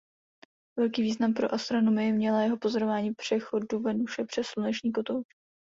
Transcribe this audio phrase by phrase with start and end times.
[0.79, 5.25] Velký význam pro astronomii měla jeho pozorování přechodu Venuše přes sluneční kotouč.